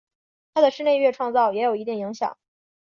[0.55, 2.35] 他的室内乐创作也有一定影响。